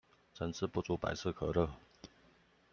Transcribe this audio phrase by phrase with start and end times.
[0.33, 1.69] 成事不足百事可樂